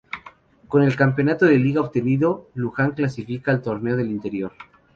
Con 0.67 0.81
el 0.81 0.95
campeonato 0.95 1.45
de 1.45 1.59
liga 1.59 1.79
obtenido, 1.79 2.49
Lujan 2.55 2.93
clasifica 2.93 3.51
al 3.51 3.61
Torneo 3.61 3.95
del 3.95 4.09
Interior. 4.09 4.51